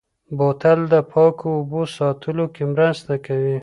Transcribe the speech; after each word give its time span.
بوتل 0.37 0.79
د 0.93 0.95
پاکو 1.11 1.47
اوبو 1.57 1.81
ساتلو 1.95 2.45
کې 2.55 2.63
مرسته 2.73 3.13
کوي. 3.25 3.57